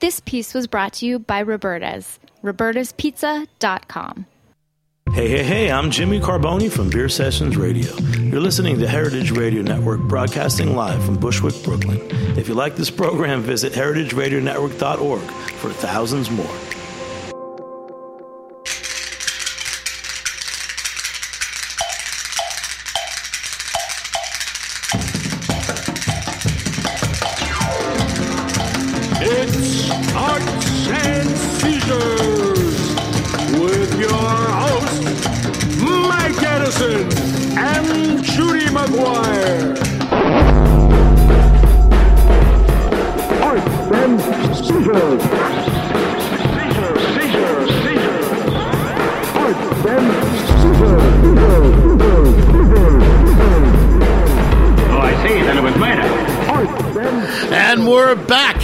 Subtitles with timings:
[0.00, 4.24] This piece was brought to you by Roberta's, robertaspizza.com.
[5.12, 7.94] Hey, hey, hey, I'm Jimmy Carboni from Beer Sessions Radio.
[8.18, 11.98] You're listening to Heritage Radio Network broadcasting live from Bushwick, Brooklyn.
[12.38, 16.46] If you like this program, visit heritageradionetwork.org for thousands more.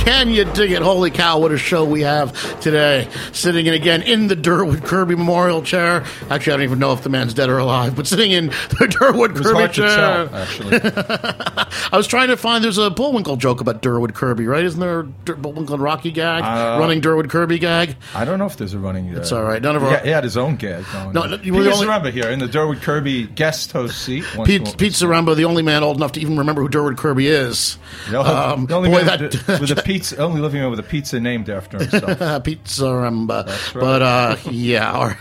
[0.07, 0.83] Can you dig it?
[0.83, 3.09] Holy cow, what a show we have today.
[3.33, 6.05] Sitting in again in the Durward Kirby Memorial Chair.
[6.31, 8.87] Actually, I don't even know if the man's dead or alive, but sitting in the
[9.01, 10.29] Durward It was Kirby hard to chair.
[10.29, 10.81] tell, actually.
[11.93, 14.65] I was trying to find, there's a Bullwinkle joke about Durward Kirby, right?
[14.65, 16.45] Isn't there a Dur- Bullwinkle and Rocky gag?
[16.45, 17.97] Uh, running Durward Kirby gag?
[18.15, 19.13] I don't know if there's a running.
[19.13, 19.61] Uh, It's all right.
[19.61, 21.15] None of he, our- had, he had his own gag going.
[21.15, 21.31] No, on.
[21.33, 24.25] no, were only- Zaremba here in the Durward Kirby guest host seat.
[24.37, 24.79] Once Pete.
[24.79, 27.77] Pete Zaremba, the only man old enough to even remember who Durward Kirby is.
[28.09, 30.83] The only, Um, the only boy, man that- with, a pizza, only living with a
[30.83, 32.45] pizza named after himself.
[32.45, 33.47] pizza Zaremba.
[33.47, 33.75] right.
[33.75, 35.15] But uh, yeah,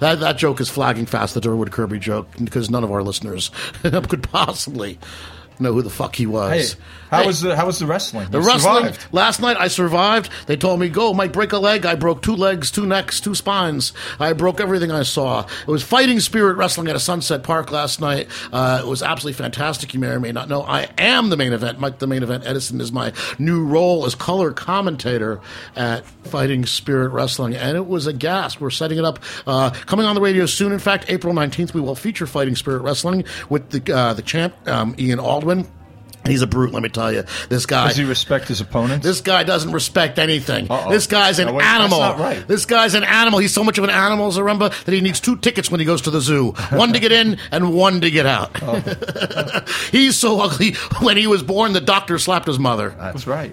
[0.00, 1.34] that that joke is flagging fast.
[1.34, 3.50] The Durward Kirby joke because none of our listeners
[3.82, 4.98] could possibly
[5.60, 6.76] know who the fuck he hey, was.
[7.10, 8.30] how Hey, was the how was the wrestling?
[8.30, 9.06] the You wrestling survived.
[9.12, 9.56] last night?
[9.58, 10.30] I survived.
[10.46, 11.84] They told me go, might break a leg.
[11.86, 13.92] I broke two legs, two necks, two spines.
[14.18, 15.46] I broke everything I saw.
[15.62, 18.28] It was fighting spirit wrestling at a Sunset Park last night.
[18.52, 19.92] Uh, it was absolutely fantastic.
[19.92, 21.78] You may or may not know I am the main event.
[21.80, 22.44] Mike, the main event.
[22.46, 25.40] Edison is my new role as color commentator
[25.76, 28.60] at Fighting Spirit Wrestling, and it was a gas.
[28.60, 30.70] We're setting it up, uh, coming on the radio soon.
[30.72, 34.54] In fact, April nineteenth, we will feature Fighting Spirit Wrestling with the uh, the champ
[34.68, 35.79] um, Ian Aldwin one.
[36.26, 37.24] He's a brute, let me tell you.
[37.48, 37.88] This guy.
[37.88, 39.04] Does he respect his opponents?
[39.04, 40.70] This guy doesn't respect anything.
[40.70, 40.90] Uh-oh.
[40.90, 41.98] This guy's an No, animal.
[42.00, 42.46] not right.
[42.46, 43.38] This guy's an animal.
[43.38, 46.02] He's so much of an animal, Zaremba, that he needs two tickets when he goes
[46.02, 46.52] to the zoo.
[46.70, 48.50] One to get in and one to get out.
[48.62, 48.80] Oh.
[49.92, 50.74] He's so ugly.
[51.02, 52.90] When he was born, the doctor slapped his mother.
[52.90, 53.52] That's right.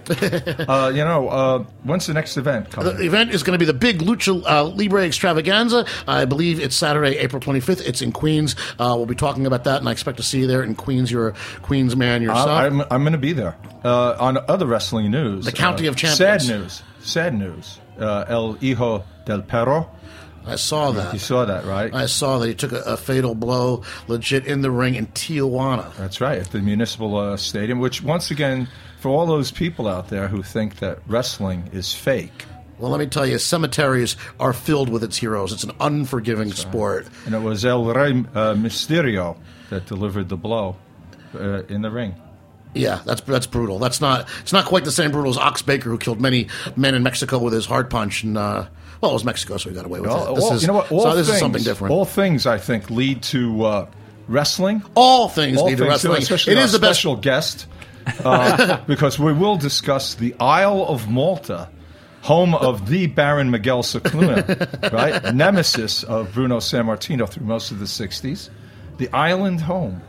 [0.69, 2.95] uh, you know, uh, when's the next event coming?
[2.97, 5.85] The event is going to be the big Lucha uh, Libre extravaganza.
[6.07, 7.85] I believe it's Saturday, April 25th.
[7.87, 8.55] It's in Queens.
[8.79, 11.11] Uh, we'll be talking about that, and I expect to see you there in Queens.
[11.11, 12.47] You're a Queens man yourself.
[12.65, 13.55] I'm, I'm going to be there.
[13.83, 16.45] Uh, on other wrestling news, The County uh, of Champions.
[16.45, 16.83] Sad news.
[16.99, 17.79] Sad news.
[17.99, 19.89] Uh, El Hijo del Perro.
[20.45, 21.11] I saw that.
[21.13, 21.93] You saw that, right?
[21.93, 25.93] I saw that he took a, a fatal blow, legit in the ring in Tijuana.
[25.97, 27.79] That's right, at the municipal uh, stadium.
[27.79, 28.69] Which, once again,
[28.99, 32.45] for all those people out there who think that wrestling is fake,
[32.79, 35.51] Well, let me tell you, cemeteries are filled with its heroes.
[35.51, 37.07] It's an unforgiving sport.
[37.25, 39.35] and it was El Rey uh, Mysterio
[39.69, 40.77] that delivered the blow
[41.35, 42.15] uh, in the ring.
[42.73, 43.79] Yeah, that's that's brutal.
[43.79, 46.93] That's not it's not quite the same brutal as Ox Baker, who killed many men
[46.95, 48.23] in Mexico with his hard punch.
[48.23, 48.67] And uh,
[49.01, 50.35] well, it was Mexico, so he got away with All- it.
[50.35, 50.91] This all- is you know what?
[50.91, 51.93] All so this things, is something different.
[51.93, 53.87] All things, I think, lead to uh,
[54.27, 54.83] wrestling.
[54.95, 56.21] All things All lead to things, too, wrestling.
[56.23, 56.99] especially It is the best.
[56.99, 57.67] special guest,
[58.23, 61.69] uh, because we will discuss the Isle of Malta,
[62.21, 65.33] home of the Baron Miguel Scicluna, right?
[65.33, 68.49] Nemesis of Bruno Sammartino through most of the '60s.
[68.97, 70.01] The island home.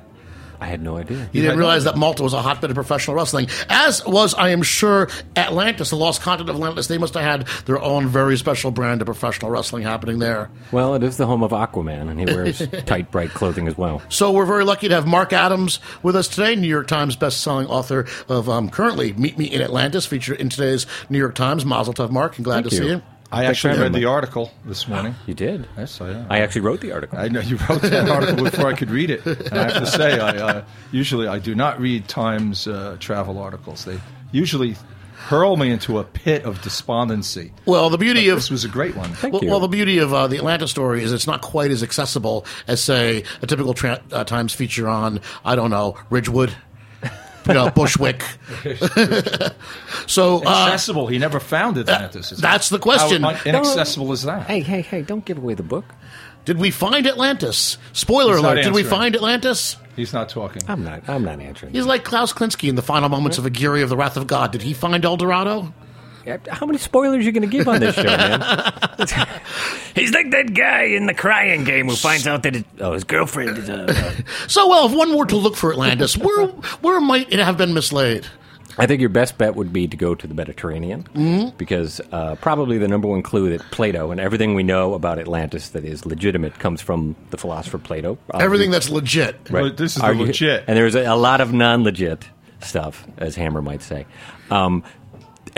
[0.60, 1.28] I had no idea.
[1.32, 4.62] You didn't realize that Malta was a hotbed of professional wrestling, as was, I am
[4.62, 6.88] sure, Atlantis, the lost continent of Atlantis.
[6.88, 10.50] They must have had their own very special brand of professional wrestling happening there.
[10.72, 14.02] Well, it is the home of Aquaman, and he wears tight, bright clothing as well.
[14.08, 17.66] So we're very lucky to have Mark Adams with us today, New York Times best-selling
[17.68, 21.64] author of um, currently Meet Me in Atlantis, featured in today's New York Times.
[21.64, 22.82] Mazel tov, Mark, and glad Thank to you.
[22.82, 23.02] see you.
[23.30, 25.14] I actually read the article this morning.
[25.26, 25.68] You did.
[25.76, 26.26] Yes, I am.
[26.30, 27.18] I actually wrote the article.
[27.18, 29.26] I know you wrote that article before I could read it.
[29.26, 33.38] And I have to say, I uh, usually I do not read Times uh, travel
[33.38, 33.84] articles.
[33.84, 34.00] They
[34.32, 34.76] usually
[35.16, 37.52] hurl me into a pit of despondency.
[37.66, 39.10] Well, the beauty But of this was a great one.
[39.10, 39.50] Thank well, you.
[39.50, 42.80] well, the beauty of uh, the Atlanta story is it's not quite as accessible as,
[42.80, 46.54] say, a typical tra- uh, Times feature on, I don't know, Ridgewood,
[47.48, 48.22] you know, Bushwick.
[50.06, 51.06] so, uh, Accessible.
[51.06, 52.30] He never found Atlantis.
[52.30, 53.22] that's the question.
[53.22, 54.46] How inaccessible is that?
[54.46, 55.02] hey, hey, hey!
[55.02, 55.84] Don't give away the book.
[56.44, 57.78] did we find Atlantis?
[57.92, 59.76] Spoiler He's not alert, did we find Atlantis?
[59.96, 60.62] He's not talking.
[60.68, 61.08] I'm not.
[61.08, 61.72] I'm not answering.
[61.72, 64.26] He's like Klaus Kinski in the final moments of A Aguirre of the Wrath of
[64.26, 64.52] God.
[64.52, 65.72] Did he find El Dorado?
[66.50, 68.40] How many spoilers are you going to give on this show, man?
[69.94, 73.04] He's like that guy in the crying game who finds out that it, oh, his
[73.04, 73.68] girlfriend is.
[73.70, 74.14] Uh,
[74.48, 76.46] So, well, if one were to look for Atlantis, where
[76.82, 78.26] where might it have been mislaid?
[78.80, 81.56] I think your best bet would be to go to the Mediterranean Mm-hmm.
[81.56, 85.70] because uh, probably the number one clue that Plato and everything we know about Atlantis
[85.70, 88.18] that is legitimate comes from the philosopher Plato.
[88.34, 89.50] Everything that's legit.
[89.50, 90.64] Well, this is the legit.
[90.68, 92.24] And there's a, a lot of non legit
[92.60, 94.06] stuff, as Hammer might say.
[94.50, 94.84] Um,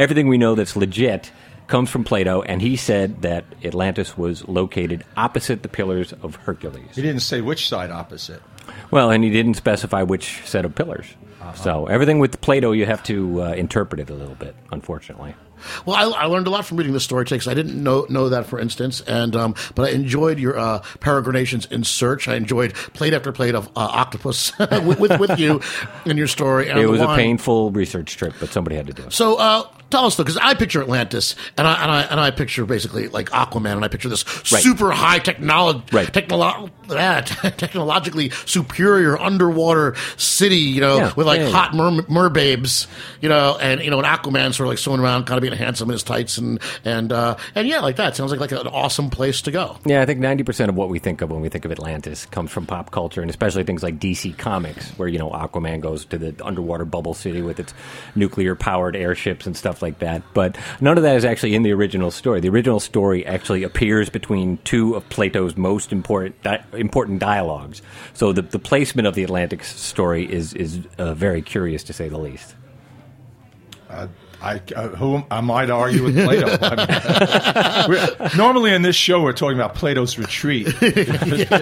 [0.00, 1.30] everything we know that's legit
[1.66, 6.96] comes from Plato, and he said that Atlantis was located opposite the Pillars of Hercules.
[6.96, 8.42] He didn't say which side opposite.
[8.90, 11.06] Well, and he didn't specify which set of pillars.
[11.40, 11.52] Uh-huh.
[11.54, 15.34] So everything with Plato, you have to uh, interpret it a little bit, unfortunately.
[15.86, 17.46] Well, I, I learned a lot from reading the story takes.
[17.46, 21.66] I didn't know know that, for instance, and um, but I enjoyed your uh, peregrinations
[21.66, 22.28] in search.
[22.28, 25.60] I enjoyed plate after plate of uh, octopus with, with with you
[26.04, 26.68] in your story.
[26.68, 29.12] And It was a painful research trip, but somebody had to do it.
[29.12, 32.30] So uh, tell us though, because I picture Atlantis, and I and I and I
[32.30, 34.62] picture basically like Aquaman, and I picture this Right.
[34.62, 36.10] super high technology, Right.
[36.12, 37.20] technolo- ah,
[37.56, 41.52] technologically superior underwater city, you know, Yeah, with like yeah, yeah.
[41.52, 42.86] hot mer- merbabes,
[43.20, 45.49] you know, and you know, an Aquaman sort of like swimming around, kind of being
[45.52, 48.66] handsome in his tights, and and uh, and yeah, like that sounds like like an
[48.66, 49.76] awesome place to go.
[49.84, 52.50] Yeah, I think 90% of what we think of when we think of Atlantis comes
[52.50, 56.18] from pop culture, and especially things like DC Comics, where, you know, Aquaman goes to
[56.18, 57.74] the underwater bubble city with its
[58.14, 60.22] nuclear powered airships and stuff like that.
[60.34, 62.40] But none of that is actually in the original story.
[62.40, 67.82] The original story actually appears between two of Plato's most important di- important dialogues.
[68.14, 72.08] So the, the placement of the Atlantic story is, is uh, very curious, to say
[72.08, 72.54] the least.
[74.42, 76.56] I, uh, who am I to argue with Plato?
[76.62, 80.66] I mean, we're- normally in this show, we're talking about Plato's retreat.
[80.80, 81.52] That's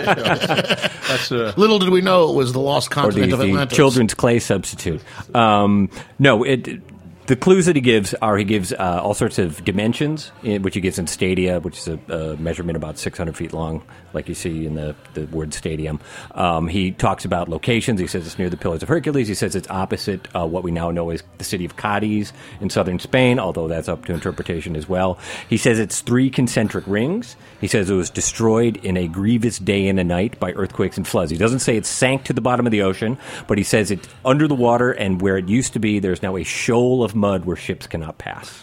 [1.33, 3.77] uh, Little did we know it was the lost or continent the, of the Atlantis.
[3.77, 5.01] children's clay substitute.
[5.35, 6.81] Um, no, it.
[7.29, 10.75] The clues that he gives are he gives uh, all sorts of dimensions, in, which
[10.75, 13.83] he gives in stadia, which is a, a measurement about 600 feet long,
[14.15, 16.01] like you see in the, the word stadium.
[16.31, 18.01] Um, he talks about locations.
[18.01, 19.29] He says it's near the Pillars of Hercules.
[19.29, 22.33] He says it's opposite uh, what we now know as the city of Cadiz
[22.63, 25.19] in southern Spain, although that's up to interpretation as well.
[25.51, 27.37] He says it's three concentric rings.
[27.61, 31.07] He says it was destroyed in a grievous day and a night by earthquakes and
[31.07, 31.31] floods.
[31.31, 34.09] He doesn't say it sank to the bottom of the ocean, but he says it's
[34.25, 37.45] under the water, and where it used to be, there's now a shoal of mud
[37.45, 38.63] where ships cannot pass.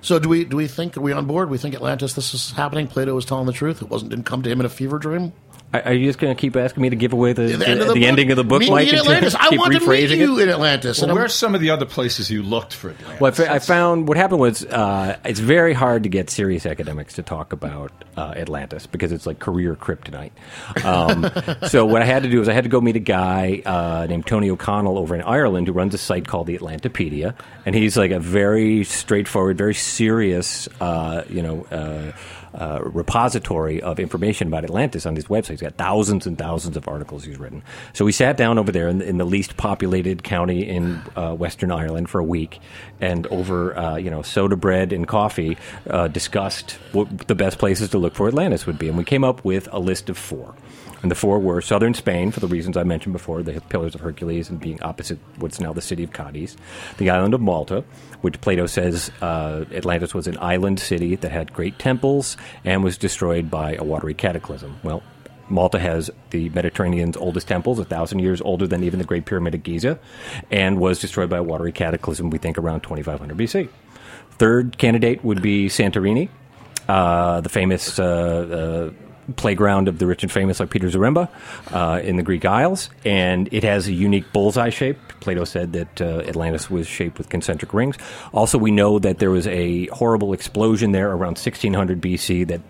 [0.00, 1.50] So do we do we think are we on board?
[1.50, 2.86] We think Atlantis this is happening.
[2.86, 3.82] Plato was telling the truth.
[3.82, 5.32] It wasn't didn't come to him in a fever dream.
[5.74, 7.68] Are are you just going to keep asking me to give away the, The, the,
[7.68, 8.86] end of the, the ending of the book, Meet Mike?
[8.86, 9.34] me in and Atlantis.
[9.38, 10.42] I keep want to meet rephrasing it?
[10.42, 10.98] in Atlantis.
[10.98, 13.20] well, and I'm- where's some of the other places you looked for Atlantis?
[13.20, 16.64] Well, I fa- I found what happened was uh, it's very hard to get serious
[16.64, 20.30] academics to talk about uh, Atlantis because it's like career kryptonite.
[20.86, 21.30] Um,
[21.68, 24.06] so what I had to do is I had to go meet a guy uh,
[24.08, 27.34] named Tony O'Connell over in Ireland who runs a site called the Atlantipedia,
[27.66, 31.66] and he's like a very straightforward, very serious, uh, you know.
[32.54, 35.50] Uh, repository of information about Atlantis on his website.
[35.50, 37.62] He's got thousands and thousands of articles he's written.
[37.92, 41.70] So we sat down over there in, in the least populated county in uh, Western
[41.70, 42.58] Ireland for a week,
[43.00, 45.58] and over uh, you know soda bread and coffee,
[45.90, 49.24] uh, discussed what the best places to look for Atlantis would be, and we came
[49.24, 50.54] up with a list of four.
[51.02, 54.00] And the four were southern Spain, for the reasons I mentioned before, the Pillars of
[54.00, 56.56] Hercules and being opposite what's now the city of Cadiz.
[56.98, 57.84] The island of Malta,
[58.20, 62.98] which Plato says uh, Atlantis was an island city that had great temples and was
[62.98, 64.78] destroyed by a watery cataclysm.
[64.82, 65.02] Well,
[65.50, 69.54] Malta has the Mediterranean's oldest temples, a thousand years older than even the Great Pyramid
[69.54, 69.98] of Giza,
[70.50, 73.68] and was destroyed by a watery cataclysm, we think around 2500 BC.
[74.32, 76.28] Third candidate would be Santorini,
[76.88, 81.28] uh, the famous uh, uh, playground of the rich and famous like Peter Zaremba
[81.72, 84.98] uh, in the Greek Isles, and it has a unique bullseye shape.
[85.20, 87.96] Plato said that uh, Atlantis was shaped with concentric rings.
[88.32, 92.60] Also, we know that there was a horrible explosion there around 1600 BC that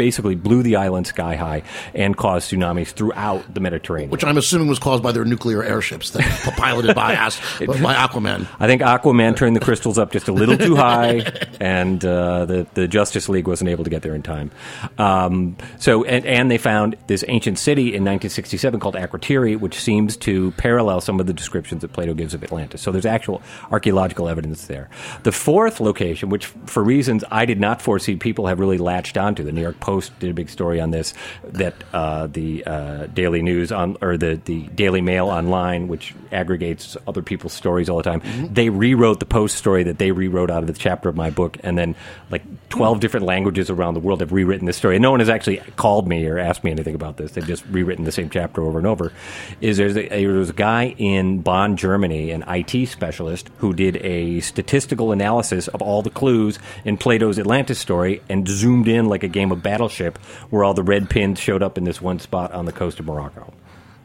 [0.00, 1.62] basically blew the island sky high
[1.94, 4.08] and caused tsunamis throughout the Mediterranean.
[4.08, 7.92] which I'm assuming was caused by their nuclear airships that were piloted by Ast- by
[7.94, 8.48] Aquaman.
[8.58, 11.30] I think Aquaman turned the crystals up just a little too high,
[11.60, 14.50] and uh, the the Justice League wasn't able to get there in time.
[14.96, 20.16] Um, so, and, and they found this ancient city in 1967 called Akrotiri, which seems
[20.18, 22.80] to parallel some of the descriptions that Plato gives of Atlantis.
[22.80, 24.88] So, there's actual archaeological evidence there.
[25.24, 29.44] The fourth location, which for reasons I did not foresee, people have really latched onto.
[29.44, 31.14] The New York Post did a big story on this.
[31.44, 36.96] That uh, the uh, Daily News on or the the Daily Mail online, which aggregates
[37.06, 40.62] other people's stories all the time, they rewrote the Post story that they rewrote out
[40.62, 41.94] of the chapter of my book, and then
[42.30, 44.96] like twelve different languages around the world have rewritten this story.
[44.96, 47.32] And no one has actually called me or asked me anything about this.
[47.32, 49.12] They've just rewritten the same chapter over and over.
[49.60, 54.40] Is there's a, there's a guy in Bonn, Germany, an IT specialist who did a
[54.40, 59.28] statistical analysis of all the clues in Plato's Atlantis story and zoomed in like a
[59.28, 60.18] game of Battleship,
[60.50, 63.06] where all the red pins showed up in this one spot on the coast of
[63.06, 63.52] Morocco.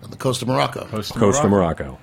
[0.04, 0.86] on the coast of Morocco.
[0.86, 1.98] Coast of Coast of Morocco.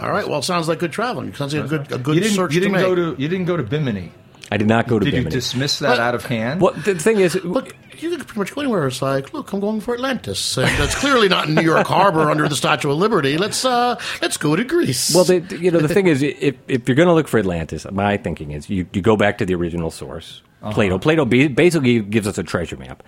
[0.00, 0.28] All right.
[0.28, 1.32] Well, it sounds like good traveling.
[1.34, 3.16] Sounds like a good a good You didn't, search you didn't to go make.
[3.16, 4.12] to you didn't go to Bimini.
[4.50, 5.34] I did not go to Did you Bimini.
[5.34, 6.60] dismiss that out of hand?
[6.60, 8.86] well, the thing is, Look, you can pretty much go anywhere.
[8.86, 12.30] It's like, look, I'm going for Atlantis, and that's clearly not in New York Harbor
[12.30, 13.38] under the Statue of Liberty.
[13.38, 15.14] Let's uh, let's go to Greece.
[15.14, 17.86] Well, the, you know, the thing is, if, if you're going to look for Atlantis,
[17.90, 20.72] my thinking is you, you go back to the original source, Uh-huh.
[20.72, 20.98] Plato.
[20.98, 23.02] Plato basically gives us a treasure map.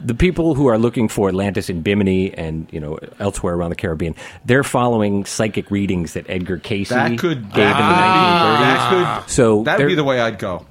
[0.00, 3.76] The people who are looking for Atlantis in Bimini and you know elsewhere around the
[3.76, 4.14] Caribbean,
[4.44, 8.60] they're following psychic readings that Edgar Cayce that could gave in the 1930s.
[8.60, 10.66] That could So that would be the way I'd go.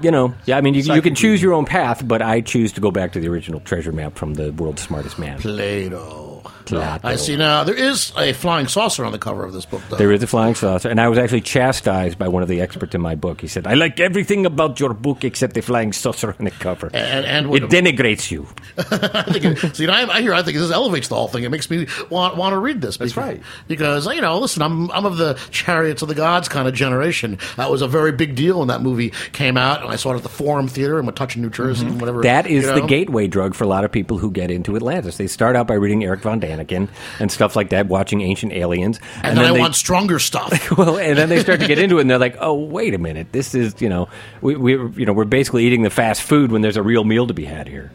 [0.00, 1.42] you know, yeah, I mean, you, you can choose reading.
[1.42, 4.34] your own path, but I choose to go back to the original treasure map from
[4.34, 5.38] the world's smartest man.
[5.38, 6.33] Plato.
[6.72, 7.64] I see now.
[7.64, 9.96] There is a flying saucer on the cover of this book, though.
[9.96, 12.94] There is a flying saucer, and I was actually chastised by one of the experts
[12.94, 13.40] in my book.
[13.40, 16.90] He said, "I like everything about your book except the flying saucer on the cover.
[16.92, 18.46] And- and it denigrates you."
[18.78, 20.34] I think it, see, I, I hear.
[20.34, 21.44] I think this elevates the whole thing.
[21.44, 22.96] It makes me want want to read this.
[22.96, 23.42] That's because, right.
[23.68, 27.38] Because you know, listen, I'm I'm of the chariots of the gods kind of generation.
[27.56, 30.16] That was a very big deal when that movie came out, and I saw it
[30.16, 32.18] at the Forum Theater in Metuchen, New Jersey, and whatever.
[32.18, 32.28] Mm-hmm.
[32.28, 35.16] That is you the gateway drug for a lot of people who get into Atlantis.
[35.16, 39.00] They start out by reading Eric von Daniken and stuff like that, watching Ancient Aliens,
[39.22, 40.70] And, then, I they, want stronger stuff.
[40.78, 42.98] well, and then they start to get into it, and they're like, "Oh, wait a
[42.98, 43.28] minute!
[43.32, 44.08] This is you know,
[44.40, 47.26] we, we you know, we're basically eating the fast food when there's a real meal
[47.26, 47.90] to be had here."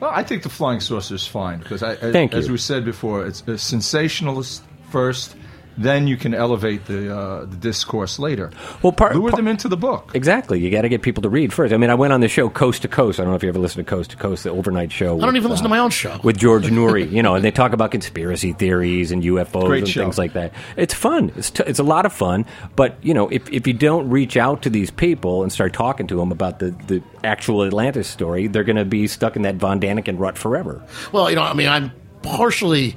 [0.00, 2.52] Well, I think the flying saucer is fine because, I, I- Thank as you.
[2.52, 5.36] we said before, it's a sensationalist first.
[5.78, 8.50] Then you can elevate the uh, the discourse later.
[8.82, 10.12] Well, part- lure part- them into the book.
[10.14, 10.60] Exactly.
[10.60, 11.72] You got to get people to read first.
[11.72, 13.18] I mean, I went on the show Coast to Coast.
[13.18, 15.18] I don't know if you ever listened to Coast to Coast, the overnight show.
[15.18, 16.18] I don't even listen to my own show.
[16.22, 19.88] with George Noory, you know, and they talk about conspiracy theories and UFOs Great and
[19.88, 20.02] show.
[20.02, 20.52] things like that.
[20.76, 21.32] It's fun.
[21.36, 22.44] It's t- it's a lot of fun.
[22.76, 26.06] But you know, if if you don't reach out to these people and start talking
[26.08, 29.54] to them about the the actual Atlantis story, they're going to be stuck in that
[29.56, 30.82] Von Daniken rut forever.
[31.12, 32.96] Well, you know, I mean, I'm partially,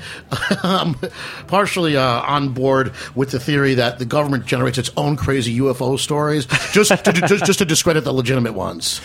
[0.64, 1.00] um,
[1.48, 6.00] partially uh, on board with the theory that the government generates its own crazy UFO
[6.00, 9.02] stories just to, just, just to discredit the legitimate ones.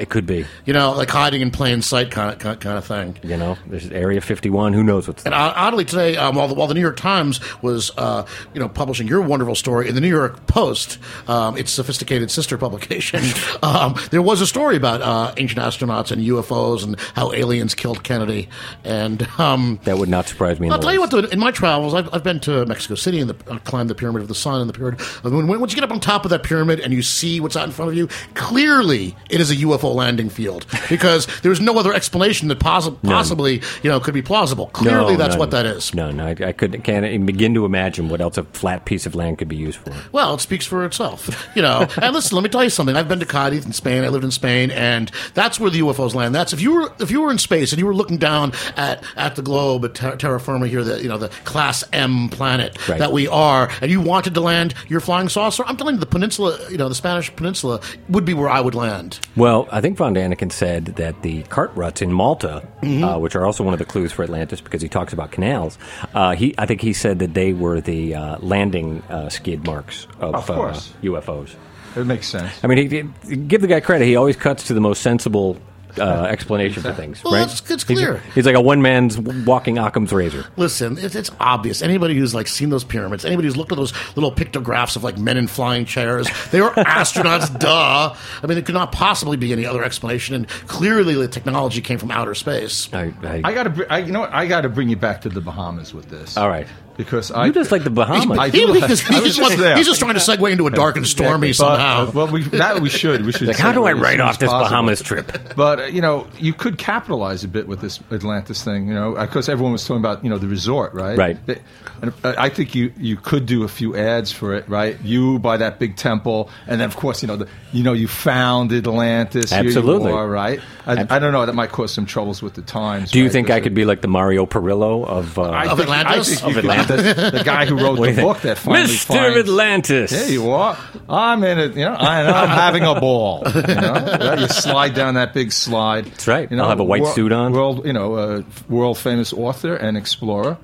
[0.00, 3.18] It could be, You know, like hiding in plain sight kind of kind, of thing.
[3.22, 4.72] you know, there's Area 51.
[4.72, 5.32] Who knows what's there.
[5.34, 8.68] And oddly today, um, while, the, while the New York Times was, uh, you know,
[8.70, 13.22] publishing your wonderful story in the New York Post, um, its sophisticated sister publication,
[13.62, 18.02] um, there was a story about uh, ancient astronauts and UFOs and how aliens killed
[18.02, 18.48] Kennedy.
[18.84, 20.70] And um, that would not surprise me.
[20.70, 23.28] I'll tell you what, though, in my travels, I've, I've been to Mexico City and
[23.28, 25.00] the, uh, climbed the Pyramid of the Sun and the pyramid.
[25.22, 27.54] When, when- once you get up on top of that pyramid and you see what's
[27.54, 31.78] out in front of you, clearly it is a UFO landing field because there's no
[31.78, 34.66] other explanation that possi- possibly you know could be plausible.
[34.68, 35.38] Clearly, that's none.
[35.38, 35.94] what that is.
[35.94, 39.06] No, no, I, I couldn't can't even begin to imagine what else a flat piece
[39.06, 39.92] of land could be used for.
[40.12, 41.86] Well, it speaks for itself, you know.
[42.02, 42.96] and listen, let me tell you something.
[42.96, 44.04] I've been to Cadiz in Spain.
[44.04, 46.34] I lived in Spain, and that's where the UFOs land.
[46.34, 49.02] That's if you were if you were in space and you were looking down at
[49.16, 52.76] at the globe at ter- terra firma here, the you know the class M planet
[52.88, 52.98] Right.
[52.98, 55.64] that we are, and you wanted to land your flying saucer.
[55.66, 58.74] I'm telling you, the peninsula, you know, the Spanish peninsula would be where I would
[58.74, 59.18] land.
[59.36, 63.04] Well, I think Von Daniken said that the cart ruts in Malta, Mm-hmm.
[63.04, 65.78] uh, which are also one of the clues for Atlantis because he talks about canals,
[66.14, 70.06] uh, he I think he said that they were the uh, landing uh, skid marks
[70.20, 70.92] of, Of course.
[71.02, 71.54] Uh, UFOs.
[71.96, 72.52] It makes sense.
[72.62, 74.04] I mean, he, he- give the guy credit.
[74.06, 75.56] He always cuts to the most sensible
[75.98, 77.42] uh, explanation for things, Well, right?
[77.42, 78.22] it's- it's He's- clear.
[78.34, 80.44] He's, like a one man's walking Occam's razor.
[80.56, 81.82] Listen, it's, it's obvious.
[81.82, 85.18] Anybody who's like seen those pyramids, anybody who's looked at those little pictographs of like
[85.18, 87.58] men in flying chairs, they are astronauts.
[87.58, 88.14] duh.
[88.42, 90.34] I mean, there could not possibly be any other explanation.
[90.34, 92.88] And clearly, the technology came from outer space.
[92.92, 93.86] I, I, I got to.
[93.92, 94.32] I, you know what?
[94.32, 96.36] I got to bring you back to the Bahamas with this.
[96.36, 96.66] all right.
[96.96, 98.38] Because I You just like the Bahamas.
[98.38, 99.76] I He- do he like- just- I he's, just, just there.
[99.76, 102.08] he's just trying to segue into a dark and stormy But, somehow.
[102.08, 103.24] uh, well, we that we should.
[103.24, 103.48] We should.
[103.48, 104.68] Like, how do I write off this possible.
[104.68, 105.32] Bahamas trip?
[105.56, 109.14] But uh, you know, you could capitalize a bit with this Atlantis thing, you know,
[109.18, 111.16] because everyone was talking about you know the resort, right?
[111.16, 111.46] Right.
[111.46, 111.60] They-
[112.02, 114.98] And uh, I think you you could do a few ads for it, right?
[115.02, 118.08] You by that big temple, and then of course you know the you know you
[118.08, 119.50] founded Atlantis.
[119.52, 120.10] Here you Absolutely.
[120.12, 120.60] are, right?
[120.86, 121.44] I, I don't know.
[121.46, 123.10] That might cause some troubles with the times.
[123.12, 123.32] Do you right?
[123.32, 126.28] think I could be like the Mario Perillo of, uh, Of Atlantis?
[126.32, 127.30] I think Of you could- Atlantis?
[127.32, 129.04] the guy who wrote What do the book that finally Mr.
[129.06, 130.10] finds- Atlantis?
[130.10, 130.76] There you are.
[131.08, 131.74] I'm in it.
[131.76, 133.42] You know, I, I'm having a ball.
[133.46, 134.34] You, know?
[134.40, 136.06] you slide down that big slide.
[136.06, 136.50] That's right.
[136.50, 137.52] You know, I'll have a white wor- suit on.
[137.52, 140.56] World, you know, uh, world famous author and explorer,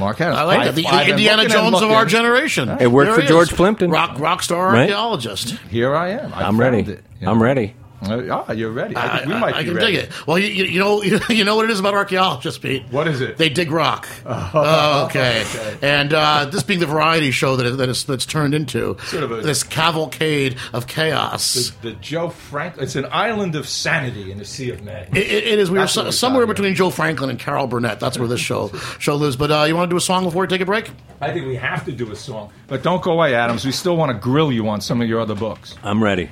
[0.00, 0.38] Mark Adams.
[0.38, 0.74] I like that.
[0.74, 2.08] The, I've the Indiana Jones of our looking.
[2.10, 2.68] generation.
[2.80, 3.56] It worked There for George is.
[3.56, 3.90] Plimpton.
[3.90, 4.80] Rock, rock star Right?
[4.82, 5.50] archaeologist.
[5.70, 6.32] Here I am.
[6.34, 6.78] I I'm ready.
[6.80, 6.88] It,
[7.20, 7.32] you know?
[7.32, 7.74] I'm ready.
[8.02, 8.96] Uh, ah, you're ready.
[8.96, 9.92] I, I, we might I be can ready.
[9.96, 10.26] dig it.
[10.26, 12.82] Well, you, you, you know you know what it is about archaeologists, Pete.
[12.90, 13.36] What is it?
[13.38, 14.08] They dig rock.
[14.54, 15.44] Oh, okay.
[15.82, 19.22] And uh, this being the variety show that, it, that it's, that's turned into Sort
[19.22, 21.70] of a- this cavalcade of chaos.
[21.80, 22.74] The, the Joe Frank.
[22.78, 25.18] It's an island of sanity in a sea of madness.
[25.18, 25.70] It, it it is.
[25.70, 28.00] We were That's what so, somewhere between Joe Franklin and Carol Burnett.
[28.00, 28.68] That's where this show
[28.98, 29.36] show lives.
[29.36, 30.90] But uh, you want to do a song before we take a break?
[31.20, 32.50] I think we have to do a song.
[32.66, 33.64] But don't go away, Adams.
[33.64, 35.76] We still want to grill you on some of your other books.
[35.82, 36.30] I'm ready.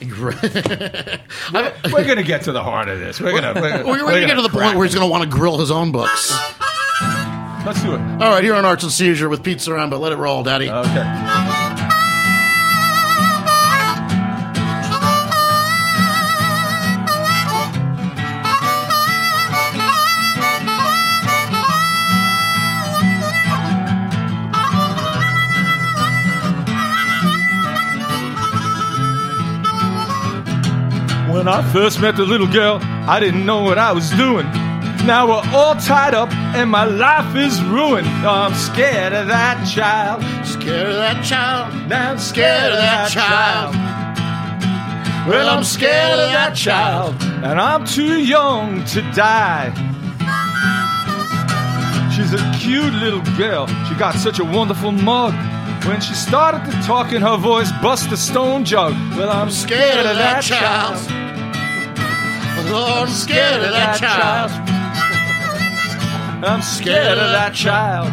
[1.92, 3.20] We're going to get to the heart of this.
[3.20, 3.60] We're going to.
[3.60, 5.70] We're, we're to get to the point where he's going to want to grill his
[5.70, 6.30] own books.
[7.66, 8.00] Let's do it.
[8.00, 10.70] All right, here on Arts and Seizure with Pete Zaremba let it roll, Daddy.
[10.70, 11.59] Okay.
[31.32, 34.46] When I first met the little girl, I didn't know what I was doing.
[35.06, 38.06] Now we're all tied up and my life is ruined.
[38.24, 40.22] Oh, I'm scared of that child.
[40.44, 41.88] scared of that child.
[41.88, 43.74] Now I'm Scared of that child.
[45.28, 49.70] Well, I'm scared of that child, and I'm too young to die.
[52.10, 53.66] She's a cute little girl.
[53.86, 55.34] She got such a wonderful mug.
[55.86, 58.92] When she started to talk in her voice, bust a stone jug.
[59.16, 61.19] Well, I'm scared of that child.
[62.72, 64.50] Oh, I'm scared of that child.
[66.44, 68.08] I'm scared of that child.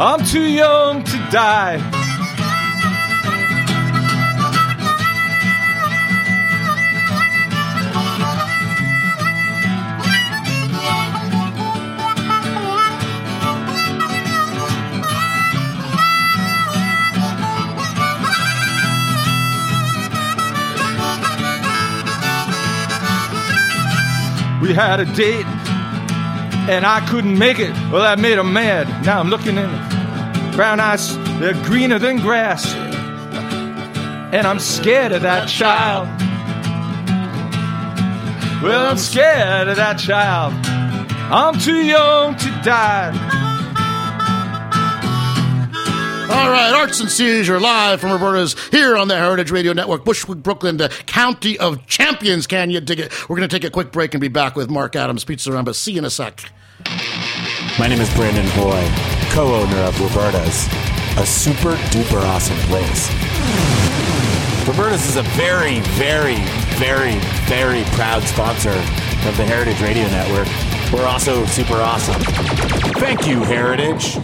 [0.00, 1.76] I'm too young to die.
[24.64, 25.44] We had a date
[26.72, 27.72] and I couldn't make it.
[27.92, 28.88] Well, that made her mad.
[29.04, 29.68] Now I'm looking in
[30.56, 32.72] brown eyes, they're greener than grass.
[34.32, 36.08] And I'm scared of that child.
[38.62, 40.54] Well, I'm scared of that child.
[41.30, 43.12] I'm too young to die.
[46.30, 50.38] All right, Arts and Seizure live from Roberta's here on the Heritage Radio Network, Bushwick,
[50.38, 52.46] Brooklyn, the county of champions.
[52.46, 53.28] Can you dig it?
[53.28, 55.74] We're going to take a quick break and be back with Mark Adams, Pizza Rumba.
[55.74, 56.40] See you in a sec.
[57.78, 58.88] My name is Brandon Hoy,
[59.34, 60.66] co-owner of Roberta's,
[61.18, 63.10] a super duper awesome place.
[64.66, 66.36] Roberta's is a very, very,
[66.78, 70.48] very, very proud sponsor of the Heritage Radio Network.
[70.90, 72.20] We're also super awesome.
[72.94, 74.16] Thank you, Heritage.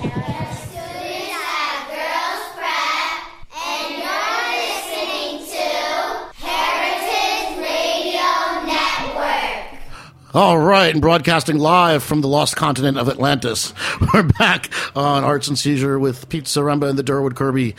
[10.33, 13.75] All right, and broadcasting live from the lost continent of Atlantis.
[14.15, 17.75] We're back on Arts and Seizure with Pete Zaremba and the Durward Kirby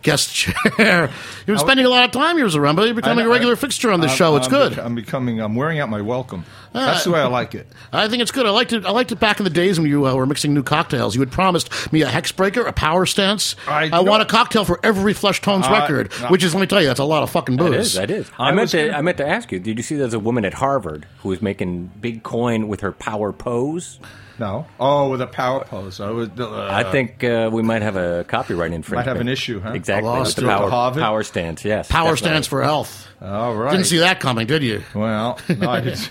[0.00, 0.54] guest chair.
[1.40, 2.86] You've been spending a lot of time here, Zaremba.
[2.86, 4.36] You're becoming I- a regular fixture on this I'm- show.
[4.36, 4.76] It's I'm good.
[4.76, 5.40] bec- I'm becoming.
[5.40, 6.46] I'm wearing out my welcome.
[6.72, 7.66] That's the way I like it.
[7.92, 8.46] I think it's good.
[8.46, 8.84] I liked it.
[8.86, 11.14] I liked it back in the days when you uh, were mixing new cocktails.
[11.14, 13.54] You had promised me a hex breaker, a power stance.
[13.68, 16.28] I- I want a cocktail for every Fleshtones Uh, record, no.
[16.28, 17.94] which is, let me tell you, that's a lot of fucking booze.
[17.94, 18.10] That is.
[18.10, 18.30] That is.
[18.38, 18.86] I, I meant to.
[18.86, 19.58] gonna- I meant to ask you.
[19.60, 22.92] Did you see there's a woman at Harvard who was making big coin with her
[22.92, 23.98] power pose?
[24.38, 24.66] No.
[24.80, 26.00] Oh, with a power pose.
[26.00, 29.06] I, was, uh, I think uh, we might have a copyright infringement.
[29.06, 29.72] Might have an issue, huh?
[29.72, 30.08] Exactly.
[30.08, 30.44] A with the lawsuit.
[30.46, 31.02] power, Harvard?
[31.02, 31.64] power stance.
[31.64, 31.86] Yes.
[31.88, 32.28] Power definitely.
[32.28, 33.06] stands for health.
[33.20, 33.70] All right.
[33.72, 34.82] Didn't see that coming, did you?
[34.94, 36.10] Well, no, I didn't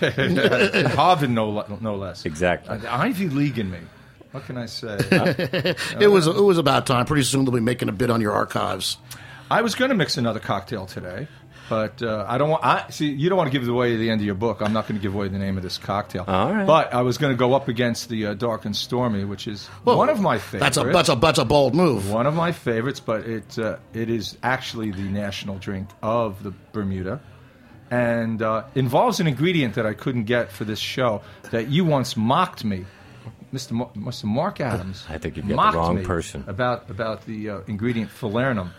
[0.72, 0.86] say it.
[0.86, 2.24] Harvard, no, no less.
[2.24, 2.76] Exactly.
[2.86, 3.78] Uh, Ivy League in me.
[4.32, 4.96] What can I say?
[6.00, 7.04] It was it was about time.
[7.06, 8.96] Pretty soon they'll be making a bid on your archives.
[9.50, 11.28] I was going to mix another cocktail today,
[11.68, 12.64] but uh, I don't want.
[12.64, 13.10] I see.
[13.10, 14.62] You don't want to give away the end of your book.
[14.62, 16.24] I'm not going to give away the name of this cocktail.
[16.26, 16.66] All right.
[16.66, 19.68] But I was going to go up against the uh, Dark and Stormy, which is
[19.84, 20.76] Well, one of my favorites.
[20.76, 22.10] That's a that's a that's a bold move.
[22.10, 26.54] one of my favorites, but it uh, it is actually the national drink of the
[26.72, 27.20] Bermuda,
[27.92, 32.16] and uh, involves an ingredient that I couldn't get for this show that you once
[32.16, 32.86] mocked me,
[33.52, 33.72] Mr.
[33.72, 34.24] Mar- Mr.
[34.24, 35.04] Mark Adams.
[35.10, 36.42] I think you've got the wrong person.
[36.46, 38.70] about about the uh, ingredient falernum.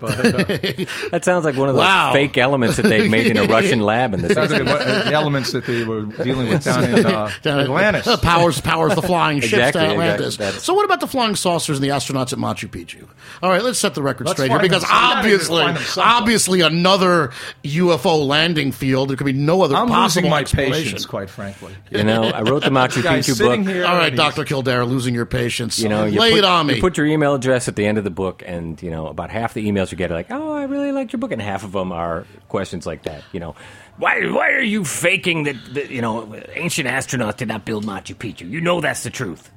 [0.00, 0.32] But uh,
[1.10, 2.12] That sounds like one of those Wow.
[2.12, 5.04] fake elements that they made in a Russian lab in the sounds like what, uh,
[5.04, 8.06] the elements that they were dealing with down in uh, Down Atlantis.
[8.06, 9.88] uh, powers powers the flying ships Exactly, to.
[9.90, 10.36] Atlantis.
[10.36, 13.06] That's- So what about the flying saucers and the astronauts at Machu Picchu?
[13.42, 15.76] All right, let's set the record Let's straight here because them- somebody gotta obviously, find
[15.76, 16.12] them something.
[16.12, 17.32] obviously, another
[17.64, 19.10] UFO landing field.
[19.10, 21.74] There could be no other I'm possible losing my patience, quite frankly.
[21.90, 23.60] You know, I wrote the Machu Picchu book.
[23.66, 25.78] here All right, Doctor Kildare, losing your patience.
[25.78, 26.74] You know, you lay put, it on me.
[26.76, 29.30] You put your email address at the end of the book, and you know about
[29.30, 31.64] half the emails you get are like, "Oh, I really liked your book," and half
[31.64, 33.22] of them are questions like that.
[33.32, 33.54] You know,
[33.98, 38.14] why why are you faking that, that you know ancient astronauts did not build Machu
[38.14, 38.48] Picchu?
[38.48, 39.50] You know that's the truth.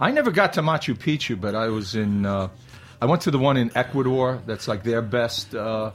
[0.00, 2.26] I never got to Machu Picchu, but I was in.
[2.26, 2.48] Uh,
[3.00, 4.40] I went to the one in Ecuador.
[4.46, 5.90] That's like their best uh,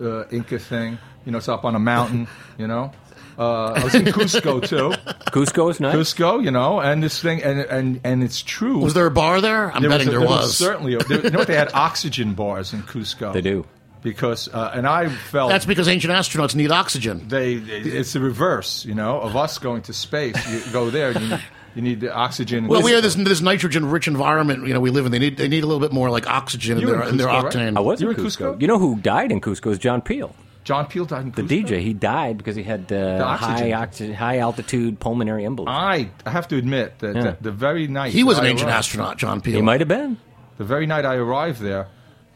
[0.00, 0.98] uh, Inca thing.
[1.24, 2.28] You know, it's up on a mountain.
[2.58, 2.92] You know,
[3.40, 4.90] uh, I was in Cusco too.
[5.32, 5.94] Cusco is nice.
[5.96, 8.78] Cusco, you know, and this thing, and and and it's true.
[8.78, 9.72] Was there a bar there?
[9.72, 10.56] I'm There betting a- there was.
[10.56, 10.94] certainly.
[10.94, 11.48] A, there, you know what?
[11.48, 13.32] They had oxygen bars in Cusco.
[13.32, 13.64] They do.
[14.02, 17.26] because, uh, and I felt That's because ancient astronauts need oxygen.
[17.28, 17.54] they.
[17.54, 20.36] It's the reverse, you know, of us going to space.
[20.66, 21.40] You go there, you need,
[21.76, 22.66] you need the oxygen.
[22.66, 24.66] Well, we have this this nitrogen rich environment.
[24.66, 25.12] You know, we live in.
[25.12, 27.08] They need they need a little bit more like oxygen in You were their in
[27.10, 27.76] in their Cusco, right?
[27.76, 28.54] I was You in were in Cusco.
[28.56, 28.60] Cusco?
[28.60, 31.80] You know who died in Cusco is John Peel, John Peel died in the DJ.
[31.80, 33.54] He died because he had uh, oxygen.
[33.56, 35.68] high oxygen, high altitude pulmonary embolism.
[35.68, 37.22] I, I have to admit that Yeah.
[37.22, 39.54] the, the very night He was an I ancient arrived- astronaut, John Peel.
[39.56, 40.18] he might have been.
[40.58, 41.88] The very night I arrived there,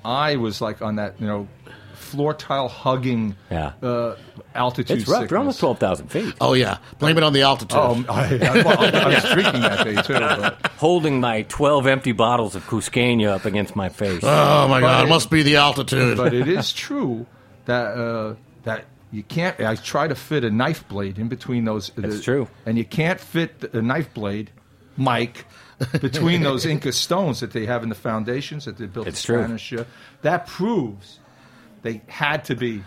[0.05, 1.49] I was like on that you know
[1.95, 3.73] floor tile hugging Yeah.
[3.83, 4.17] uh,
[4.55, 4.99] altitude.
[5.01, 5.29] It's rough.
[5.29, 5.61] They're almost sickness.
[5.61, 6.35] twelve thousand feet.
[6.41, 7.77] Oh yeah, blame it on the altitude.
[7.79, 10.15] Oh, I, I, well, I was drinking that day too.
[10.15, 10.67] But.
[10.79, 14.21] Holding my twelve empty bottles of Cusqueña up against my face.
[14.23, 16.17] Oh, my God, it- it must be the altitude.
[16.17, 17.27] but it is true
[17.66, 19.59] that uh, that you can't.
[19.61, 21.90] I try to fit a knife blade in between those.
[21.96, 22.48] That's true.
[22.66, 24.50] and you can't fit a knife blade,
[24.96, 25.46] Mike,
[26.00, 29.07] between those Inca stones that they have in the foundations that they built.
[29.07, 29.42] It's the true.
[29.42, 29.72] Spanish.
[29.72, 29.85] Uh,
[30.22, 31.18] that proves
[31.83, 32.83] they had to be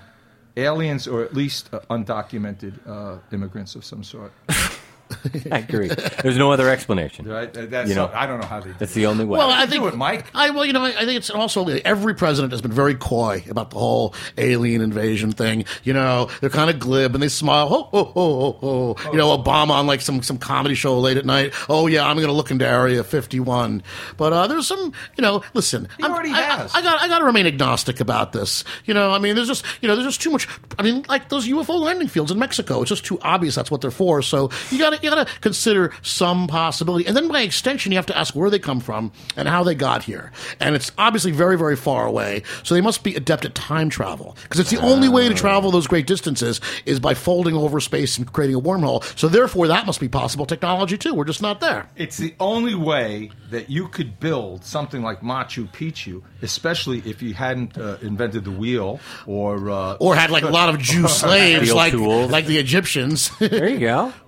[0.57, 4.33] aliens or at least uh, undocumented uh, immigrants of some sort.
[5.51, 5.87] I agree.
[5.87, 7.27] There's no other explanation.
[7.27, 7.51] Right?
[7.53, 8.71] That's You know, I don't know how they.
[8.71, 9.37] That's the only way.
[9.37, 10.25] Well, I Do think it, Mike.
[10.33, 13.43] I well, you know, I, I think it's also every president has been very coy
[13.49, 15.65] about the whole alien invasion thing.
[15.83, 17.67] You know, they're kind of glib and they smile.
[17.69, 19.11] Oh, oh, oh, oh, oh.
[19.11, 21.53] You know, Obama on like some some comedy show late at night.
[21.69, 23.83] Oh yeah, I'm going to look into Area 51.
[24.17, 25.87] But uh, there's some, you know, listen.
[25.97, 26.73] He I'm- already I, has.
[26.75, 28.63] I, I got I got to remain agnostic about this.
[28.85, 30.47] You know, I mean, there's just you know, there's just too much.
[30.79, 32.81] I mean, like those UFO landing fields in Mexico.
[32.81, 34.21] It's just too obvious that's what they're for.
[34.21, 37.97] So you got to you got to consider some possibility, and then by extension, you
[37.97, 40.31] have to ask where they come from and how they got here.
[40.59, 42.43] And it's obviously very very far away.
[42.63, 45.71] So they must be adept at time travel because it's the only way to travel
[45.71, 49.03] those great distances is by folding over space and creating a wormhole.
[49.17, 51.13] So therefore, that must be possible technology too.
[51.13, 51.89] We're just not there.
[51.95, 57.33] It's the only way that you could build something like Machu Picchu, especially if you
[57.33, 61.73] hadn't uh, invented the wheel or uh, Or had like a lot of Jew slaves,
[61.73, 63.31] like like the Egyptians.
[63.39, 64.13] there you go.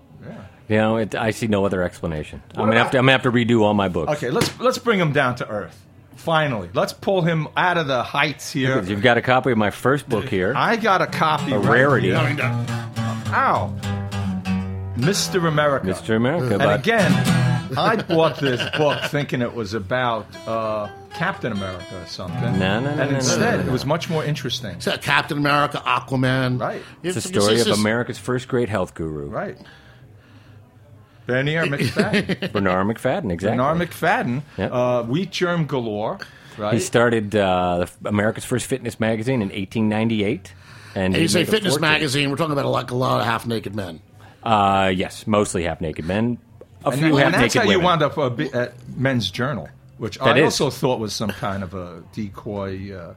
[0.69, 2.41] You know, it, I see no other explanation.
[2.55, 2.97] I'm gonna have to.
[2.99, 4.11] I'm gonna have to redo all my books.
[4.13, 5.77] Okay, let's let's bring him down to earth.
[6.15, 8.81] Finally, let's pull him out of the heights here.
[8.83, 10.53] You've got a copy of my first book here.
[10.55, 11.53] I got a copy.
[11.53, 12.07] A right rarity.
[12.09, 12.17] here.
[13.31, 13.73] Ow,
[14.97, 15.47] Mr.
[15.47, 15.87] America.
[15.87, 16.15] Mr.
[16.15, 16.49] America.
[16.55, 17.11] And But again,
[17.77, 22.41] I bought this book thinking it was about uh, Captain America or something.
[22.59, 23.69] No, no, no, And no, no, instead, no, no.
[23.69, 24.71] it was much more interesting.
[24.75, 26.59] It's Captain America, Aquaman.
[26.59, 26.81] Right.
[27.01, 29.57] it's the story it's of just- America's first great health guru, Right.
[31.29, 32.51] Bernier McFadden.
[32.51, 33.31] Bernarr Macfadden.
[33.31, 33.57] Exactly.
[33.57, 34.41] Bernarr Macfadden.
[34.57, 34.71] Yep.
[34.71, 36.19] Uh, wheat germ galore.
[36.57, 36.73] Right.
[36.73, 40.53] He started uh, America's first fitness magazine in 1898.
[40.95, 41.81] And And he you say fitness fortune.
[41.81, 44.01] magazine, we're talking about like a lot of half naked men.
[44.43, 46.37] Uh, yes, mostly half naked men.
[46.83, 47.77] A and, few that- half and that's how women.
[47.77, 50.59] you wound up bi- at Men's Journal, which That I is.
[50.59, 52.93] also thought was some kind of a decoy.
[52.95, 53.13] Uh,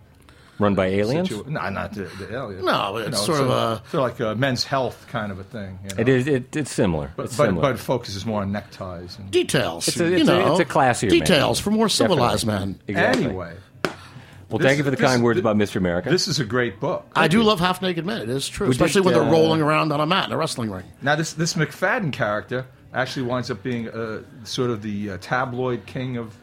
[0.63, 1.29] Run by aliens.
[1.29, 2.65] situa- no, not the, the alien.
[2.65, 5.79] No, it's sort of a- sort of like a men's health kind of a thing.
[5.83, 6.01] You know?
[6.01, 6.27] It is.
[6.27, 7.13] It, it's similar.
[7.17, 7.73] but it's but, similar.
[7.73, 9.19] but focuses more on neckties.
[9.19, 9.89] And, Details.
[9.89, 11.65] It's a- you it's a- know, it's a classier Details man.
[11.65, 12.67] for more civilized Definitely.
[12.75, 12.81] men.
[12.89, 13.25] exactly.
[13.25, 15.77] Anyway, well, this- thank you for the this- kind words this- about Mr.
[15.77, 16.11] America.
[16.11, 17.07] this is a great book.
[17.17, 18.23] I do love half naked men.
[18.23, 20.33] It is true, We especially did, when they're uh, rolling around on a mat in
[20.33, 20.85] a wrestling ring.
[21.01, 25.87] Now, this this Macfadden character actually winds up being uh, sort of the uh, tabloid
[25.87, 26.35] king of.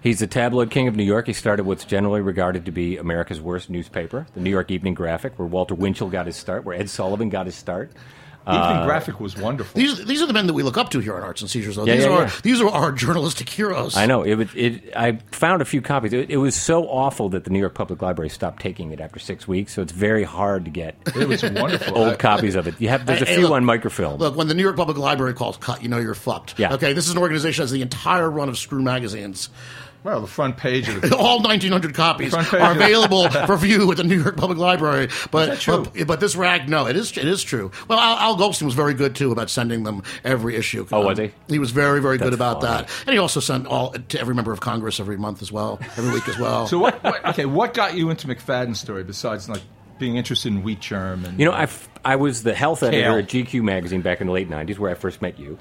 [0.00, 1.26] He's the tabloid king of New York.
[1.26, 5.38] He started what's generally regarded to be America's worst newspaper, the New York Evening Graphic,
[5.38, 7.92] where Walter Winchell got his start, where Ed Sullivan got his start.
[8.46, 9.78] Evening uh, Graphic was wonderful.
[9.78, 11.76] These these are the men that we look up to here on Arts and Seizures.
[11.76, 12.30] Though Yeah, these yeah, are yeah.
[12.42, 13.94] these are our journalistic heroes.
[13.94, 14.38] I know it.
[14.56, 16.14] it I found a few copies.
[16.14, 19.18] It, it was so awful that the New York Public Library stopped taking it after
[19.18, 19.74] six weeks.
[19.74, 21.98] So it's very hard to get it was wonderful.
[21.98, 22.80] old copies of it.
[22.80, 24.18] You have there's a Hey, few look, on microfilm.
[24.18, 26.58] Look, when the New York Public Library calls cut, you know you're fucked.
[26.58, 26.72] Yeah.
[26.72, 29.50] Okay, this is an organization that has the entire run of Screw magazines.
[30.08, 34.04] Well, the front page of the All 1,900 copies are available for view at the
[34.04, 35.08] New York Public Library.
[35.30, 35.84] But that true?
[35.84, 37.70] but, but this rag, no, it is it is true.
[37.88, 40.86] Well, Al, Al Goldstein was very good too about sending them every issue.
[40.90, 41.30] Oh, was he?
[41.48, 42.86] He was very very good That's about funny.
[42.86, 45.78] that, and he also sent all to every member of Congress every month as well,
[45.98, 46.66] every week as well.
[46.66, 47.26] So what, what?
[47.26, 49.62] Okay, what got you into Macfadden's story besides like
[49.98, 53.18] being interested in wheat germ and You know, I, f- I was the health editor
[53.18, 55.58] at GQ magazine back in the late '90s, where I first met you,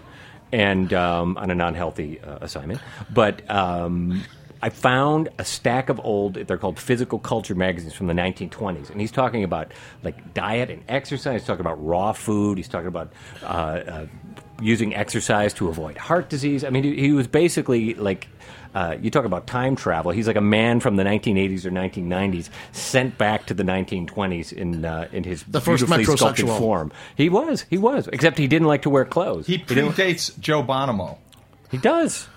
[0.51, 2.79] and um, on a non-healthy uh, assignment.
[3.11, 4.23] But um,
[4.61, 8.89] I found a stack of old, they're called physical culture magazines from the 1920s.
[8.89, 9.71] And he's talking about
[10.03, 11.41] like diet and exercise.
[11.41, 12.57] He's talking about raw food.
[12.57, 13.11] He's talking about
[13.43, 14.05] uh, uh,
[14.61, 16.63] using exercise to avoid heart disease.
[16.63, 18.27] I mean, he, he was basically like.
[18.75, 20.11] Uh, you talk about time travel.
[20.11, 24.85] He's like a man from the 1980s or 1990s sent back to the 1920s in
[24.85, 26.59] uh, in his The first beautifully sculpted metrosexual.
[26.59, 26.91] form.
[27.15, 28.07] He was, he was.
[28.09, 29.47] Except he didn't like to wear clothes.
[29.47, 31.17] He didn't- predates Joe Bonomo.
[31.71, 32.27] he does.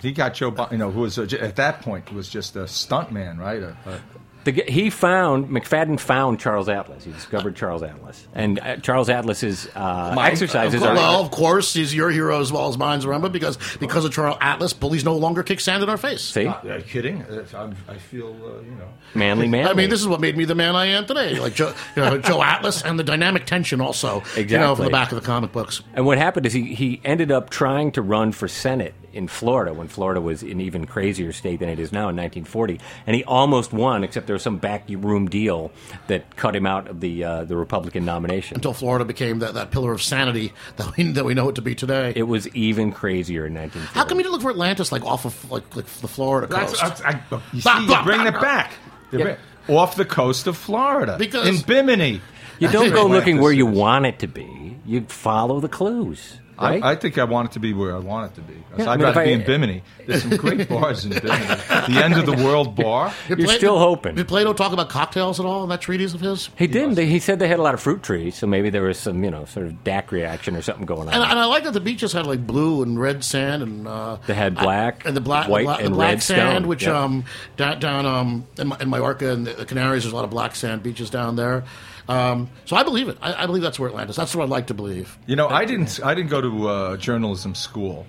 [0.00, 2.66] He got Joe, Bon- you know, who was a, at that point was just a
[2.66, 3.62] stunt man, right?
[3.62, 4.00] A, a,
[4.44, 7.04] The, he found Macfadden found Charles Atlas.
[7.04, 10.94] He discovered Charles Atlas, and uh, Charles Atlas's uh, exercises are.
[10.94, 13.28] well, of course, he's your hero as well as mine, remember?
[13.28, 16.22] Because because of Charles Atlas, bullies no longer kick sand in our face.
[16.22, 17.22] see, are you kidding?
[17.22, 18.88] Uh, I'm, I feel, uh, you know.
[19.14, 19.66] manly man.
[19.66, 21.38] I mean, this is what made me the man I am today.
[21.38, 24.90] Like Joe, you know, Joe Atlas and the dynamic tension, also, you know, from the
[24.90, 25.82] back of the comic books.
[25.92, 29.72] And what happened is he, he ended up trying to run for Senate in Florida
[29.72, 32.80] when Florida was an even crazier state than it is now in 1940.
[33.06, 35.72] And he almost won, except there was some backroom deal
[36.06, 38.56] that cut him out of the uh, the Republican nomination.
[38.56, 41.62] Until Florida became that, that pillar of sanity that we that we know it to
[41.62, 42.12] be today.
[42.14, 43.98] It was even crazier in 1940.
[43.98, 46.80] How come you didn't look for Atlantis like off of like, like the Florida coast?
[46.80, 48.72] That's, I, I, you see, bah, you're bringing bah, it back.
[49.12, 49.22] Yeah.
[49.22, 49.36] bring-
[49.68, 51.16] off the coast of Florida.
[51.18, 52.20] Because- in Bimini.
[52.58, 54.76] You don't go looking where you want it to be.
[54.84, 56.36] You follow the clues.
[56.60, 56.82] Right?
[56.82, 58.54] I, I think I want it to be where I want it to be.
[58.76, 59.82] Yeah, I I'd mean, rather be I- in Bimini.
[60.06, 61.46] There's some great bars in Bimini.
[61.46, 63.12] The end of the world bar.
[63.28, 64.14] Did You're Pla- still hoping.
[64.16, 66.50] Did Plato talk about cocktails at all in that treatise of his?
[66.56, 66.98] He didn't.
[66.98, 69.30] He said they had a lot of fruit trees, so maybe there was some, you
[69.30, 71.14] know, sort of DAC reaction or something going on.
[71.14, 74.18] And, and I like that the beaches had like blue and red sand and uh,
[74.26, 76.68] They had black, and the black, white, the black, the and black red sand, stone.
[76.68, 77.02] which Yeah.
[77.02, 77.24] um
[77.56, 80.54] down, down um in, Ma- in Mallorca and the Canaries, there's a lot of black
[80.56, 81.64] sand beaches down there.
[82.10, 83.18] Um, so I believe it.
[83.22, 84.16] I, I believe that's where Atlantis.
[84.16, 85.16] That's what I'd like to believe.
[85.26, 86.00] You know, I didn't.
[86.04, 88.06] I didn't go to uh, journalism school.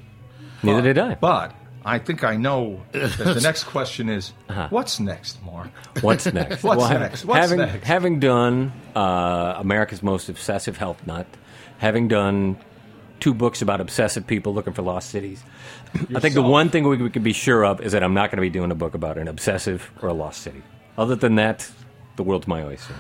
[0.64, 1.16] Neither did I.
[1.16, 1.54] But
[1.86, 4.68] I think I know that the next question is, Uh-huh.
[4.72, 5.70] what's next, Mark?
[6.02, 6.64] What's next?
[6.64, 7.26] What's ha- next?
[7.26, 7.86] What's having, next?
[7.86, 11.28] Having done uh, America's Most Obsessive Health Nut,
[11.78, 12.58] having done
[13.20, 15.44] two books about obsessive people looking for lost cities,
[16.16, 18.30] I think the one thing we, we can be sure of is that I'm not
[18.32, 20.64] going to be doing a book about an obsessive or a lost city.
[20.98, 21.70] Other than that,
[22.16, 22.96] the world's my oyster.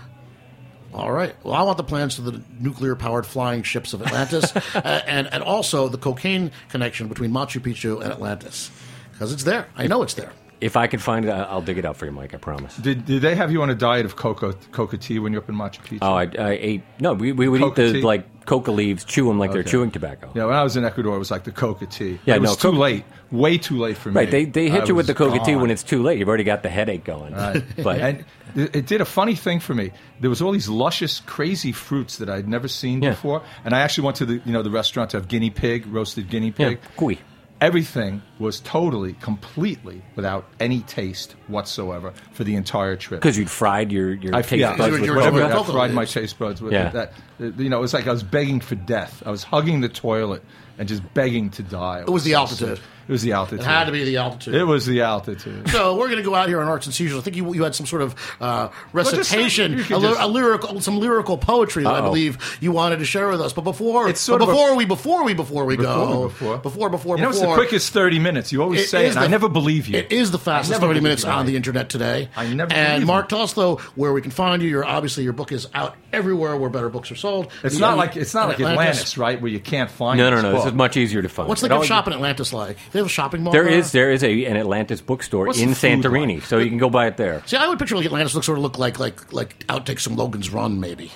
[0.94, 1.34] All right.
[1.44, 5.42] Well, I want the plans to the nuclear-powered flying ships of Atlantis, uh, and and
[5.44, 8.70] also the cocaine connection between Machu Picchu and Atlantis,
[9.14, 9.68] because it's there.
[9.78, 10.34] I know it's there.
[10.62, 12.36] If I can find it, I'll dig it out for you, Mike.
[12.36, 12.78] I promise.
[12.78, 15.50] Did, did they have you on a diet of coca, coca tea when you're up
[15.50, 15.97] in Machu Picchu?
[16.04, 16.84] Oh, I, I ate.
[17.00, 18.02] No, we, we would Coca eat the tea?
[18.04, 20.32] like coca leaves, chew them like they're chewing tobacco.
[20.36, 22.19] Yeah, when I was in Ecuador, it was like the coca tea.
[22.26, 23.06] Yeah, it was no, too Coca- late.
[23.32, 24.15] Way too late for me.
[24.15, 26.19] Right, they, they hit I you with the coca tea when it's too late.
[26.19, 27.34] You've already got the headache going.
[27.34, 27.63] Right.
[27.84, 29.91] But and it did a funny thing for me.
[30.19, 33.12] There was all these luscious, crazy fruits that I'd never seen Yeah.
[33.12, 35.88] before, and I actually went to the you know the restaurant to have guinea pig,
[35.88, 36.80] roasted guinea yeah, pig.
[36.97, 37.17] cuy.
[37.62, 43.21] Everything was totally, completely without any taste whatsoever for the entire trip.
[43.21, 45.63] Because you'd fried your, your I, taste yeah, buds you were- with you were I
[45.63, 46.89] fried my taste buds with Yeah.
[46.89, 47.13] that.
[47.39, 49.21] You know, it was like I was begging for death.
[49.26, 50.43] I was hugging the toilet
[50.78, 52.02] and just begging to die.
[52.02, 52.78] It was the altitude.
[52.78, 52.86] sick.
[53.08, 53.62] It was the altitude.
[53.62, 54.56] It had to be the altitude.
[54.56, 55.68] It was the altitude.
[55.70, 57.18] So we're going to go out here on arts and seizures.
[57.18, 60.20] I think you, you had some sort of uh, just- recitation, you a, could just-
[60.22, 62.04] a lyrical, some lyrical poetry that I Uh-oh.
[62.04, 63.52] believe you wanted to share with us.
[63.54, 66.58] But before, It's sort but of a- before we, before we, before we go, before,
[66.60, 68.52] before, before, You know, it's the quickest thirty minutes.
[68.54, 69.98] You always It say, it, and I never believe you.
[69.98, 72.30] It is the fastest 30 minutes on the internet today.
[72.38, 73.36] I never And believe Mark, you.
[73.36, 74.70] tell us though where we can find you.
[74.70, 77.52] You're obviously your book is out everywhere where better books are sold.
[77.64, 79.42] It's The- not like it's not like Atlantis, right?
[79.42, 80.18] Where you can't find.
[80.18, 80.61] No, no, no.
[80.62, 80.74] This book.
[80.74, 81.50] is much easier to find.
[81.50, 82.78] What's the It good shop in Atlantis like?
[82.91, 83.54] They have a shopping mall.
[83.54, 83.74] There there?
[83.74, 86.43] is there is a an Atlantis bookstore What's in food Santorini, like?
[86.45, 87.43] so you can go buy it there.
[87.45, 90.15] See, I would picture like Atlantis looks sort of look like like like outtakes from
[90.15, 91.12] Logan's Run, maybe.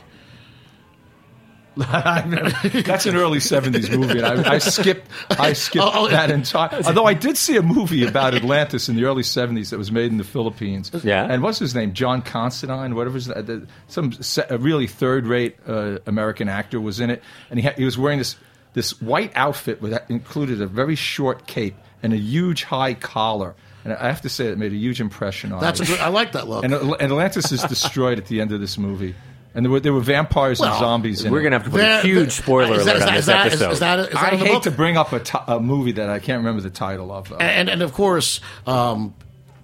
[1.77, 5.08] That's an early '70s movie, and I, I skipped.
[5.29, 6.81] I skipped Oh, oh, that entire.
[6.86, 10.10] Although I did see a movie about Atlantis in the early '70s that was made
[10.10, 10.89] in the Philippines.
[11.03, 11.27] Yeah.
[11.29, 11.91] And what's his name?
[11.93, 13.15] John Constantine, whatever.
[13.15, 17.60] His, uh, the- some se- a really third-rate uh, American actor was in it, and
[17.60, 18.38] he had, he was wearing this
[18.76, 23.56] this white outfit with that included a very short cape and a huge high collar.
[23.84, 25.88] And I have to say, it made a huge impression on That's a me.
[25.90, 26.00] good.
[26.00, 26.64] I like that look.
[26.64, 29.16] And, and Atlantis is destroyed at the end of this movie,
[29.54, 31.24] and there were there were vampires and zombies.
[31.24, 33.26] In We're gonna have to put There- a huge there- spoiler that- alert on this
[33.28, 33.72] that- is- episode.
[33.72, 34.64] Is that, is that I hate book?
[34.64, 35.14] to bring up
[35.48, 37.30] a, movie that I can't remember the title of.
[37.30, 37.38] Though.
[37.38, 39.14] and, and of course, um,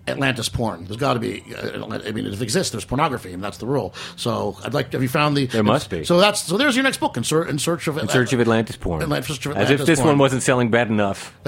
[0.08, 0.86] Atlantis porn.
[0.86, 1.44] There's got to be.
[1.56, 3.94] Uh, I mean, if it exists, there's pornography, and that's the rule.
[4.16, 4.92] So I'd like.
[4.94, 5.46] Have you found the?
[5.46, 6.04] There must be.
[6.04, 6.58] So that's so.
[6.58, 9.02] There's your next book in, ser- in search of In search of Atlantis porn.
[9.04, 10.10] Atlantis- search of As if this porn.
[10.10, 11.34] one wasn't selling bad enough.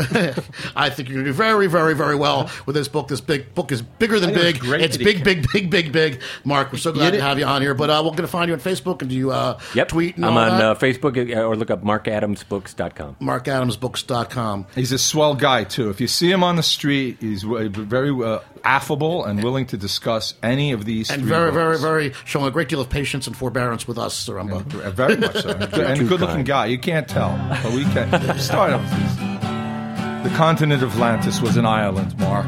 [0.75, 3.07] I think you're going to do very, very, very well with this book.
[3.07, 4.55] This big book is bigger than big.
[4.57, 6.21] it's great It's big, big, big, big, big.
[6.43, 7.73] Mark, we're so glad to have you on here.
[7.73, 9.87] But uh, we're going to find you on Facebook, and do you uh, Yep.
[9.87, 10.15] tweet?
[10.15, 10.63] And I'm all on that?
[10.63, 13.17] uh, Facebook uh, or look up markadamsbooks.com.
[13.19, 14.67] MarkAdamsBooks.com.
[14.75, 15.89] He's a swell guy too.
[15.89, 19.77] If you see him on the street, he's w- very uh, affable and willing to
[19.77, 21.07] discuss any of these.
[21.07, 21.19] Things.
[21.19, 21.81] And three very, very, books.
[21.81, 24.83] very showing a great deal of patience and forbearance with us, Zaremba.
[24.83, 25.49] Uh, Very much so.
[25.73, 26.67] and a good-looking guy.
[26.67, 28.39] You can't tell, but we can.
[28.39, 30.23] Start off.
[30.23, 32.47] The continent of Atlantis was an island, Mark,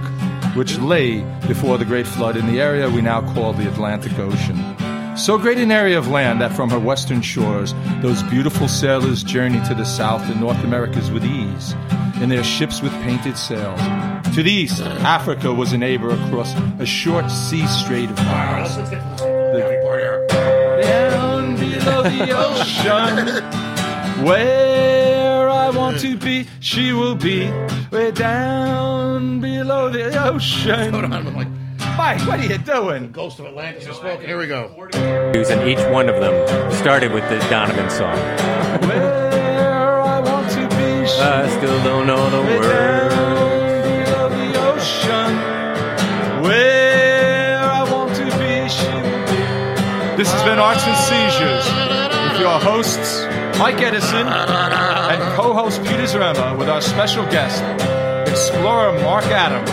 [0.56, 4.56] which lay before the Great Flood in the area we now call the Atlantic Ocean.
[5.18, 9.64] So great an area of land that from her western shores, those beautiful sailors journeyed
[9.66, 11.74] to the south and North Americas with ease,
[12.22, 13.80] in their ships with painted sails.
[14.36, 18.76] To the east, Africa was a neighbor across a short sea strait of miles.
[18.76, 18.92] Down
[21.56, 23.28] below the ocean,
[24.26, 27.50] where I want to be, she will be.
[27.92, 30.92] Way down below the ocean.
[30.92, 31.48] Hold on, I'm like,
[31.98, 33.14] Mike, what are you doing?
[33.14, 34.26] Ghost of Atlantis has spoken.
[34.26, 34.70] Here we go.
[34.96, 38.18] And each one of them started with the Donovan song.
[38.90, 43.05] Where I want to be, she I still don't know the way
[46.46, 48.70] Where I want to be.
[50.16, 51.66] This has been Arts and Seizures
[52.32, 53.26] with your hosts,
[53.58, 57.64] Mike Edison and co-host Peter Zaremba with our special guest,
[58.30, 59.72] explorer Mark Adams.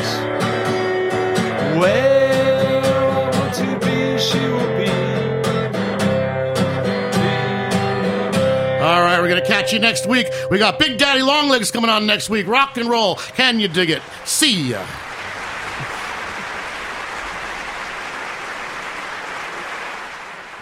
[1.78, 4.90] Where I want to be, she will be.
[8.82, 10.26] All right, we're going to catch you next week.
[10.50, 12.46] We got Big Daddy Longlegs coming on next week.
[12.46, 13.16] Rock and roll.
[13.16, 14.00] Can you dig it?
[14.24, 14.82] See ya.